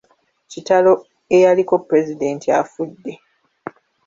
[0.51, 0.93] Kitalo
[1.35, 3.13] ayaliko Pulezidenti afudde!